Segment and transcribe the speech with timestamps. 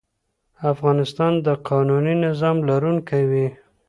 [0.71, 3.47] افغانستان د قانوني نظام لرونکی وي.